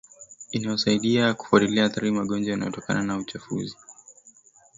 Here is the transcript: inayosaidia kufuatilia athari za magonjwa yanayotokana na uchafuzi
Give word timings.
inayosaidia 0.51 1.33
kufuatilia 1.33 1.85
athari 1.85 2.07
za 2.07 2.13
magonjwa 2.13 2.51
yanayotokana 2.51 3.03
na 3.03 3.17
uchafuzi 3.17 3.77